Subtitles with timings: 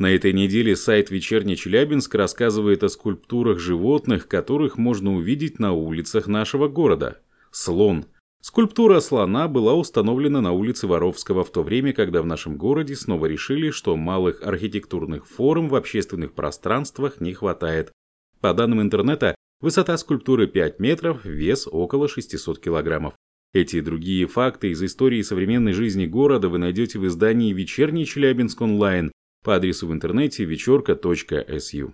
[0.00, 6.26] На этой неделе сайт «Вечерний Челябинск» рассказывает о скульптурах животных, которых можно увидеть на улицах
[6.26, 7.20] нашего города.
[7.50, 8.06] Слон.
[8.40, 13.26] Скульптура слона была установлена на улице Воровского в то время, когда в нашем городе снова
[13.26, 17.92] решили, что малых архитектурных форм в общественных пространствах не хватает.
[18.40, 23.16] По данным интернета, высота скульптуры 5 метров, вес около 600 килограммов.
[23.52, 28.62] Эти и другие факты из истории современной жизни города вы найдете в издании «Вечерний Челябинск
[28.62, 29.12] онлайн»
[29.42, 31.88] по адресу в интернете вечерка.су.